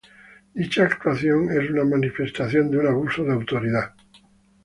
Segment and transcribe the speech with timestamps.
[0.55, 3.93] Dicha actuación es una manifestación de un abuso de autoridad.